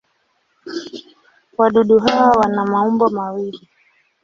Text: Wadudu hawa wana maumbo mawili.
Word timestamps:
Wadudu 1.57 1.99
hawa 1.99 2.31
wana 2.31 2.65
maumbo 2.65 3.09
mawili. 3.09 3.69